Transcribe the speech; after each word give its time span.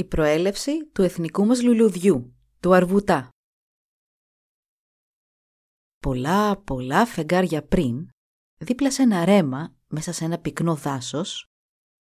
Η 0.00 0.04
προέλευση 0.04 0.86
του 0.86 1.02
εθνικού 1.02 1.46
μας 1.46 1.62
λουλουδιού, 1.62 2.34
του 2.60 2.74
αρβουτά. 2.74 3.28
Πολλά 5.98 6.62
πολλά 6.62 7.06
φεγγάρια 7.06 7.66
πριν, 7.66 8.08
δίπλα 8.56 8.90
σε 8.90 9.02
ένα 9.02 9.24
ρέμα, 9.24 9.76
μέσα 9.86 10.12
σε 10.12 10.24
ένα 10.24 10.38
πυκνό 10.38 10.74
δάσος, 10.74 11.46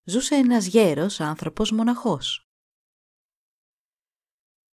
ζούσε 0.04 0.34
ένας 0.34 0.66
γέρος 0.66 1.20
άνθρωπος 1.20 1.70
μοναχός. 1.70 2.42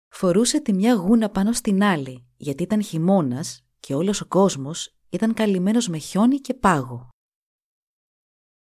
Φορούσε 0.07 0.61
τη 0.61 0.73
μια 0.73 0.93
γούνα 0.93 1.29
πάνω 1.29 1.53
στην 1.53 1.83
άλλη, 1.83 2.27
γιατί 2.37 2.63
ήταν 2.63 2.83
χειμώνας 2.83 3.65
και 3.79 3.93
όλος 3.93 4.21
ο 4.21 4.27
κόσμος 4.27 4.95
ήταν 5.09 5.33
καλυμμένος 5.33 5.87
με 5.87 5.97
χιόνι 5.97 6.39
και 6.39 6.53
πάγο. 6.53 7.09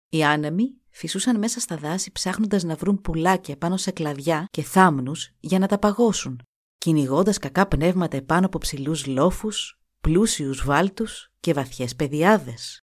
Οι 0.09 0.23
άνεμοι 0.23 0.81
φυσούσαν 0.97 1.37
μέσα 1.37 1.59
στα 1.59 1.77
δάση 1.77 2.11
ψάχνοντας 2.11 2.63
να 2.63 2.75
βρουν 2.75 3.01
πουλάκια 3.01 3.57
πάνω 3.57 3.77
σε 3.77 3.91
κλαδιά 3.91 4.47
και 4.51 4.63
θάμνους 4.63 5.31
για 5.39 5.59
να 5.59 5.67
τα 5.67 5.79
παγώσουν, 5.79 6.41
κυνηγώντας 6.77 7.37
κακά 7.37 7.67
πνεύματα 7.67 8.17
επάνω 8.17 8.45
από 8.45 8.57
ψηλούς 8.57 9.05
λόφους, 9.05 9.79
πλούσιους 10.01 10.65
βάλτους 10.65 11.31
και 11.39 11.53
βαθιές 11.53 11.95
πεδιάδες. 11.95 12.81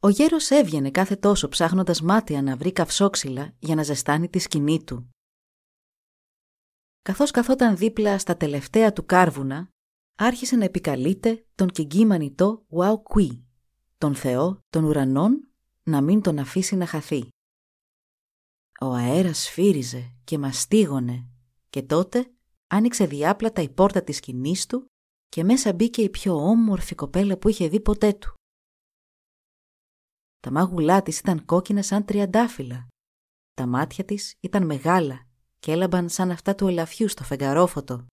Ο 0.00 0.08
γέρος 0.08 0.50
έβγαινε 0.50 0.90
κάθε 0.90 1.16
τόσο 1.16 1.48
ψάχνοντας 1.48 2.00
μάτια 2.00 2.42
να 2.42 2.56
βρει 2.56 2.72
καυσόξυλα 2.72 3.54
για 3.58 3.74
να 3.74 3.82
ζεστάνει 3.82 4.28
τη 4.28 4.38
σκηνή 4.38 4.84
του. 4.84 5.10
Καθώς 7.02 7.30
καθόταν 7.30 7.76
δίπλα 7.76 8.18
στα 8.18 8.36
τελευταία 8.36 8.92
του 8.92 9.04
κάρβουνα, 9.04 9.68
άρχισε 10.18 10.56
να 10.56 10.64
επικαλείται 10.64 11.46
τον 11.54 11.68
κιγκί 11.68 12.06
μανιτό 12.06 12.64
Ουάου 12.68 13.02
Κουί, 13.02 13.45
τον 13.98 14.14
Θεό 14.14 14.60
των 14.70 14.84
ουρανών 14.84 15.48
να 15.82 16.00
μην 16.00 16.22
τον 16.22 16.38
αφήσει 16.38 16.76
να 16.76 16.86
χαθεί. 16.86 17.28
Ο 18.80 18.92
αέρας 18.92 19.38
σφύριζε 19.38 20.14
και 20.24 20.38
μαστίγωνε 20.38 21.28
και 21.70 21.82
τότε 21.82 22.30
άνοιξε 22.66 23.06
διάπλατα 23.06 23.62
η 23.62 23.68
πόρτα 23.68 24.02
της 24.02 24.16
σκηνής 24.16 24.66
του 24.66 24.86
και 25.28 25.44
μέσα 25.44 25.72
μπήκε 25.72 26.02
η 26.02 26.10
πιο 26.10 26.34
όμορφη 26.34 26.94
κοπέλα 26.94 27.38
που 27.38 27.48
είχε 27.48 27.68
δει 27.68 27.80
ποτέ 27.80 28.12
του. 28.12 28.34
Τα 30.40 30.50
μάγουλά 30.50 31.02
της 31.02 31.18
ήταν 31.18 31.44
κόκκινα 31.44 31.82
σαν 31.82 32.04
τριαντάφυλλα. 32.04 32.86
Τα 33.54 33.66
μάτια 33.66 34.04
της 34.04 34.34
ήταν 34.40 34.66
μεγάλα 34.66 35.26
και 35.58 35.72
έλαμπαν 35.72 36.08
σαν 36.08 36.30
αυτά 36.30 36.54
του 36.54 36.66
ελαφιού 36.66 37.08
στο 37.08 37.24
φεγγαρόφωτο. 37.24 38.06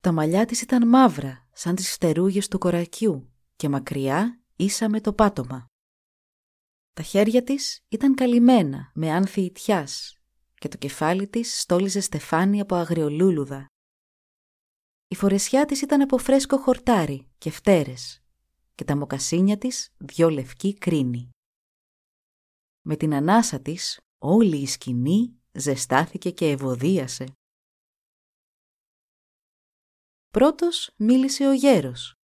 Τα 0.00 0.12
μαλλιά 0.12 0.46
της 0.46 0.62
ήταν 0.62 0.88
μαύρα 0.88 1.48
σαν 1.52 1.74
τις 1.74 1.92
φτερούγες 1.92 2.48
του 2.48 2.58
κορακιού 2.58 3.32
και 3.56 3.68
μακριά 3.68 4.39
ίσα 4.60 4.88
με 4.88 5.00
το 5.00 5.12
πάτωμα. 5.12 5.66
Τα 6.92 7.02
χέρια 7.02 7.42
της 7.42 7.84
ήταν 7.88 8.14
καλυμμένα 8.14 8.90
με 8.94 9.10
άνθη 9.10 9.40
ιτιάς 9.40 10.18
και 10.54 10.68
το 10.68 10.76
κεφάλι 10.76 11.28
της 11.28 11.60
στόλιζε 11.60 12.00
στεφάνι 12.00 12.60
από 12.60 12.74
αγριολούλουδα. 12.74 13.66
Η 15.08 15.14
φορεσιά 15.14 15.66
της 15.66 15.82
ήταν 15.82 16.00
από 16.00 16.18
φρέσκο 16.18 16.58
χορτάρι 16.58 17.30
και 17.38 17.50
φτέρες 17.50 18.22
και 18.74 18.84
τα 18.84 18.96
μοκασίνια 18.96 19.58
της 19.58 19.94
δυο 19.98 20.30
λευκή 20.30 20.74
κρίνη. 20.74 21.30
Με 22.80 22.96
την 22.96 23.14
ανάσα 23.14 23.60
της 23.60 24.00
όλη 24.18 24.56
η 24.56 24.66
σκηνή 24.66 25.40
ζεστάθηκε 25.52 26.30
και 26.30 26.50
ευωδίασε. 26.50 27.32
Πρώτος 30.28 30.90
μίλησε 30.96 31.46
ο 31.46 31.52
γέρος. 31.52 32.19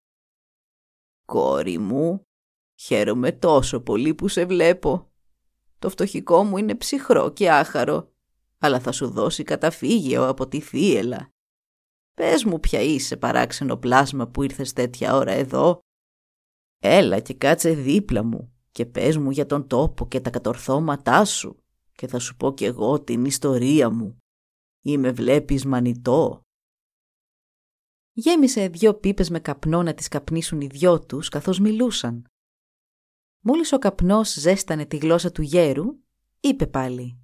«Κόρη 1.32 1.78
μου, 1.78 2.26
χαίρομαι 2.74 3.32
τόσο 3.32 3.80
πολύ 3.80 4.14
που 4.14 4.28
σε 4.28 4.44
βλέπω. 4.44 5.12
Το 5.78 5.90
φτωχικό 5.90 6.44
μου 6.44 6.56
είναι 6.56 6.74
ψυχρό 6.74 7.32
και 7.32 7.50
άχαρο, 7.50 8.12
αλλά 8.58 8.80
θα 8.80 8.92
σου 8.92 9.10
δώσει 9.10 9.42
καταφύγιο 9.42 10.28
από 10.28 10.48
τη 10.48 10.60
θύελα. 10.60 11.28
Πες 12.14 12.44
μου 12.44 12.60
ποια 12.60 12.80
είσαι 12.80 13.16
παράξενο 13.16 13.76
πλάσμα 13.76 14.28
που 14.28 14.42
ήρθες 14.42 14.72
τέτοια 14.72 15.14
ώρα 15.14 15.32
εδώ. 15.32 15.80
Έλα 16.78 17.20
και 17.20 17.34
κάτσε 17.34 17.74
δίπλα 17.74 18.22
μου 18.22 18.52
και 18.70 18.86
πες 18.86 19.16
μου 19.16 19.30
για 19.30 19.46
τον 19.46 19.66
τόπο 19.66 20.08
και 20.08 20.20
τα 20.20 20.30
κατορθώματά 20.30 21.24
σου 21.24 21.62
και 21.92 22.06
θα 22.06 22.18
σου 22.18 22.36
πω 22.36 22.54
κι 22.54 22.64
εγώ 22.64 23.00
την 23.00 23.24
ιστορία 23.24 23.90
μου. 23.90 24.18
Ή 24.82 24.98
με 24.98 25.12
βλέπεις 25.12 25.64
μανιτό 25.64 26.42
γέμισε 28.12 28.68
δυο 28.68 28.94
πίπες 28.94 29.30
με 29.30 29.40
καπνό 29.40 29.82
να 29.82 29.94
τις 29.94 30.08
καπνίσουν 30.08 30.60
οι 30.60 30.66
δυο 30.66 31.00
τους 31.00 31.28
καθώς 31.28 31.58
μιλούσαν. 31.58 32.26
Μόλις 33.40 33.72
ο 33.72 33.78
καπνός 33.78 34.32
ζέστανε 34.32 34.86
τη 34.86 34.96
γλώσσα 34.96 35.32
του 35.32 35.42
γέρου, 35.42 35.98
είπε 36.40 36.66
πάλι 36.66 37.16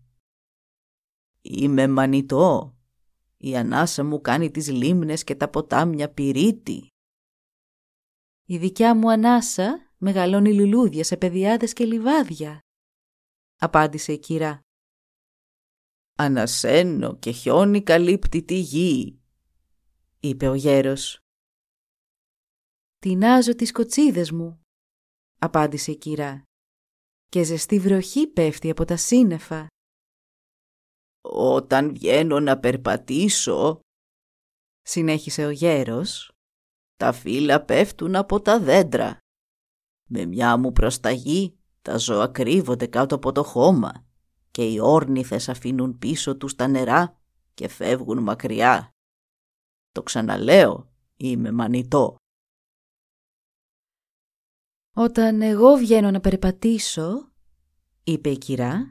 «Είμαι 1.40 1.86
μανιτό. 1.86 2.76
Η 3.36 3.56
ανάσα 3.56 4.04
μου 4.04 4.20
κάνει 4.20 4.50
τις 4.50 4.68
λίμνες 4.70 5.24
και 5.24 5.34
τα 5.34 5.48
ποτάμια 5.48 6.12
πυρίτη». 6.12 6.88
«Η 8.44 8.58
δικιά 8.58 8.94
μου 8.94 9.10
ανάσα 9.10 9.92
μεγαλώνει 9.96 10.54
λουλούδια 10.54 11.04
σε 11.04 11.16
πεδιάδες 11.16 11.72
και 11.72 11.84
λιβάδια», 11.84 12.60
απάντησε 13.58 14.12
η 14.12 14.18
κυρά. 14.18 14.60
«Ανασένω 16.16 17.16
και 17.16 17.30
χιόνι 17.30 17.82
καλύπτει 17.82 18.42
τη 18.42 18.58
γη 18.58 19.20
είπε 20.20 20.48
ο 20.48 20.54
γέρος. 20.54 21.18
«Τινάζω 22.98 23.54
τις 23.54 23.72
κοτσίδες 23.72 24.30
μου», 24.30 24.60
απάντησε 25.38 25.90
η 25.90 25.96
κυρά. 25.96 26.42
«Και 27.28 27.42
ζεστή 27.42 27.78
βροχή 27.78 28.26
πέφτει 28.26 28.70
από 28.70 28.84
τα 28.84 28.96
σύννεφα». 28.96 29.66
«Όταν 31.30 31.92
βγαίνω 31.92 32.40
να 32.40 32.58
περπατήσω», 32.58 33.80
συνέχισε 34.82 35.44
ο 35.44 35.50
γέρος, 35.50 36.32
«τα 36.96 37.12
φύλλα 37.12 37.64
πέφτουν 37.64 38.16
από 38.16 38.40
τα 38.40 38.60
δέντρα. 38.60 39.18
Με 40.08 40.26
μια 40.26 40.56
μου 40.56 40.72
προσταγή 40.72 41.58
τα 41.82 41.96
ζώα 41.96 42.28
κρύβονται 42.28 42.86
κάτω 42.86 43.14
από 43.14 43.32
το 43.32 43.44
χώμα 43.44 44.06
και 44.50 44.72
οι 44.72 44.78
όρνηθες 44.78 45.48
αφήνουν 45.48 45.98
πίσω 45.98 46.36
τους 46.36 46.54
τα 46.54 46.66
νερά 46.66 47.20
και 47.54 47.68
φεύγουν 47.68 48.22
μακριά. 48.22 48.90
Το 49.92 50.02
ξαναλέω, 50.02 50.92
είμαι 51.16 51.52
μανιτό. 51.52 52.16
«Όταν 54.96 55.42
εγώ 55.42 55.76
βγαίνω 55.76 56.10
να 56.10 56.20
περπατήσω», 56.20 57.32
είπε 58.04 58.30
η 58.30 58.38
κυρά, 58.38 58.90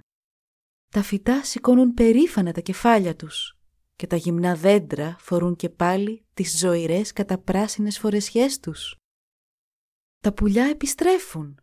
«τα 0.91 1.01
φυτά 1.01 1.43
σηκώνουν 1.43 1.93
περήφανα 1.93 2.51
τα 2.51 2.61
κεφάλια 2.61 3.15
τους 3.15 3.57
και 3.97 4.07
τα 4.07 4.15
γυμνά 4.15 4.55
δέντρα 4.55 5.15
φορούν 5.19 5.55
και 5.55 5.69
πάλι 5.69 6.25
τις 6.33 6.57
ζωηρές 6.57 7.13
καταπράσινες 7.13 7.99
φορεσιές 7.99 8.59
τους. 8.59 8.95
Τα 10.19 10.33
πουλιά 10.33 10.65
επιστρέφουν 10.65 11.59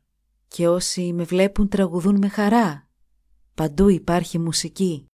και 0.49 0.69
όσοι 0.69 1.12
με 1.12 1.25
βλέπουν 1.25 1.69
τραγουδούν 1.69 2.19
με 2.19 2.28
χαρά. 2.28 2.89
Παντού 3.55 3.89
υπάρχει 3.89 4.39
μουσική. 4.39 5.06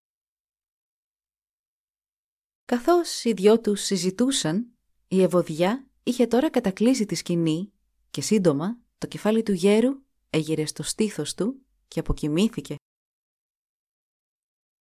Καθώς 2.71 3.25
οι 3.25 3.33
δυο 3.33 3.61
τους 3.61 3.81
συζητούσαν, 3.81 4.73
η 5.09 5.23
ευωδιά 5.23 5.89
είχε 6.03 6.27
τώρα 6.27 6.51
κατακλείσει 6.51 7.07
τη 7.07 7.15
σκηνή 7.15 7.73
και 8.11 8.21
σύντομα 8.21 8.79
το 8.99 9.07
κεφάλι 9.07 9.43
του 9.43 9.53
γέρου 9.53 10.03
έγειρε 10.31 10.67
στο 10.67 10.83
στήθος 10.83 11.35
του 11.35 11.67
και 11.89 12.01
αποκοιμήθηκε. 12.01 12.75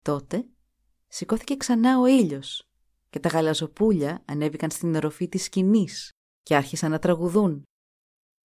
Τότε 0.05 0.49
σηκώθηκε 1.09 1.57
ξανά 1.57 2.01
ο 2.01 2.07
ήλιος 2.07 2.63
και 3.11 3.21
τα 3.21 3.29
γαλαζοπούλια 3.29 4.23
ανέβηκαν 4.27 4.71
στην 4.71 4.95
οροφή 4.95 5.29
της 5.29 5.45
σκηνής 5.45 6.11
και 6.43 6.57
άρχισαν 6.57 6.91
να 6.91 6.99
τραγουδούν. 6.99 7.63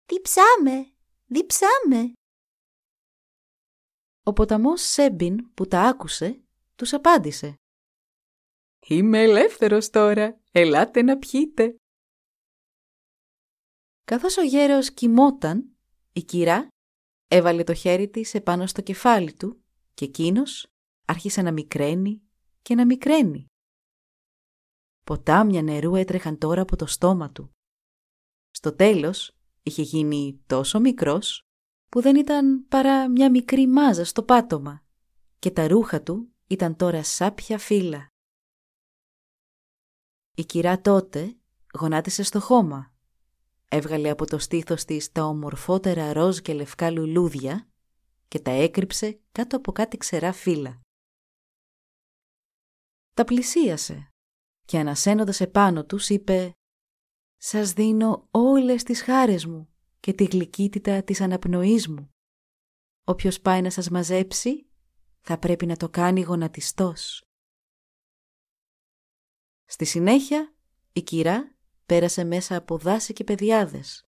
«Διψάμε! 0.05 0.93
Διψάμε!» 1.25 2.13
Ο 4.23 4.33
ποταμός 4.33 4.81
Σέμπιν 4.81 5.53
που 5.53 5.67
τα 5.67 5.81
άκουσε 5.81 6.43
τους 6.75 6.93
απάντησε. 6.93 7.55
Είμαι 8.87 9.21
ελεύθερος 9.21 9.89
τώρα. 9.89 10.39
Ελάτε 10.51 11.01
να 11.01 11.17
πιείτε. 11.17 11.75
Καθώς 14.03 14.37
ο 14.37 14.41
γέρος 14.41 14.91
κοιμόταν, 14.91 15.75
η 16.13 16.23
κυρά 16.23 16.67
έβαλε 17.27 17.63
το 17.63 17.73
χέρι 17.73 18.09
της 18.09 18.33
επάνω 18.33 18.67
στο 18.67 18.81
κεφάλι 18.81 19.33
του 19.33 19.63
και 19.93 20.05
εκείνος 20.05 20.67
άρχισε 21.05 21.41
να 21.41 21.51
μικραίνει 21.51 22.21
και 22.61 22.75
να 22.75 22.85
μικραίνει. 22.85 23.45
Ποτάμια 25.03 25.61
νερού 25.61 25.95
έτρεχαν 25.95 26.37
τώρα 26.37 26.61
από 26.61 26.75
το 26.75 26.85
στόμα 26.85 27.31
του. 27.31 27.51
Στο 28.49 28.75
τέλος 28.75 29.37
είχε 29.63 29.81
γίνει 29.81 30.43
τόσο 30.45 30.79
μικρός 30.79 31.41
που 31.89 32.01
δεν 32.01 32.15
ήταν 32.15 32.67
παρά 32.67 33.09
μια 33.09 33.29
μικρή 33.29 33.67
μάζα 33.67 34.05
στο 34.05 34.23
πάτωμα 34.23 34.83
και 35.39 35.51
τα 35.51 35.67
ρούχα 35.67 36.03
του 36.03 36.33
ήταν 36.47 36.75
τώρα 36.75 37.03
σάπια 37.03 37.57
φύλλα. 37.57 38.12
Η 40.35 40.45
κυρά 40.45 40.81
τότε 40.81 41.37
γονάτισε 41.79 42.23
στο 42.23 42.39
χώμα. 42.39 42.93
Έβγαλε 43.67 44.09
από 44.09 44.25
το 44.25 44.37
στήθος 44.37 44.85
της 44.85 45.11
τα 45.11 45.23
ομορφότερα 45.23 46.13
ροζ 46.13 46.39
και 46.39 46.53
λευκά 46.53 46.91
λουλούδια 46.91 47.67
και 48.27 48.39
τα 48.39 48.51
έκρυψε 48.51 49.19
κάτω 49.31 49.57
από 49.57 49.71
κάτι 49.71 49.97
ξερά 49.97 50.31
φύλλα. 50.31 50.81
Τα 53.13 53.23
πλησίασε 53.23 54.09
και 54.65 54.79
ανασένοντας 54.79 55.41
επάνω 55.41 55.85
τους 55.85 56.09
είπε 56.09 56.51
«Σας 57.37 57.73
δίνω 57.73 58.27
όλες 58.31 58.83
τις 58.83 59.01
χάρες 59.01 59.45
μου 59.45 59.73
και 59.99 60.13
τη 60.13 60.23
γλυκύτητα 60.23 61.03
της 61.03 61.21
αναπνοής 61.21 61.87
μου. 61.87 62.09
Όποιος 63.03 63.39
πάει 63.41 63.61
να 63.61 63.69
σας 63.69 63.89
μαζέψει 63.89 64.69
θα 65.21 65.37
πρέπει 65.37 65.65
να 65.65 65.75
το 65.75 65.89
κάνει 65.89 66.21
γονατιστός». 66.21 67.23
Στη 69.73 69.85
συνέχεια 69.85 70.53
η 70.93 71.01
κυρά 71.01 71.55
πέρασε 71.85 72.23
μέσα 72.23 72.55
από 72.55 72.77
δάση 72.77 73.13
και 73.13 73.23
πεδιάδες. 73.23 74.03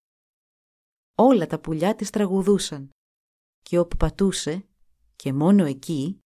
Όλα 1.14 1.46
τα 1.46 1.60
πουλιά 1.60 1.94
της 1.94 2.10
τραγουδούσαν 2.10 2.90
και 3.62 3.78
όπου 3.78 3.96
πατούσε 3.96 4.68
και 5.16 5.32
μόνο 5.32 5.64
εκεί 5.64 6.18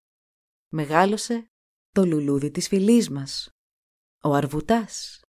μεγάλωσε 0.69 1.47
το 1.91 2.05
λουλούδι 2.05 2.51
της 2.51 2.69
φυλής 2.69 3.11
μας, 3.11 3.51
ο 4.23 4.33
Αρβουτάς. 4.35 5.23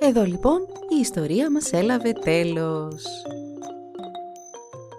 Εδώ 0.00 0.24
λοιπόν 0.24 0.60
η 0.96 1.00
ιστορία 1.00 1.50
μας 1.50 1.72
έλαβε 1.72 2.12
τέλος. 2.12 3.04